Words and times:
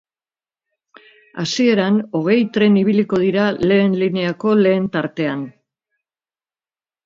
Hasieran 1.43 1.99
hogei 2.21 2.39
tren 2.57 2.81
ibiliko 2.83 3.21
dira 3.27 3.45
lehen 3.69 3.95
lineako 4.05 4.57
lehen 4.65 4.91
tartean. 4.99 5.49